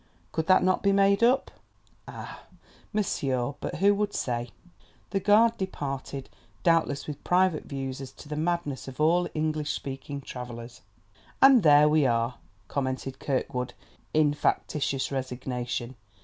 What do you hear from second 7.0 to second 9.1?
with private views as to the madness of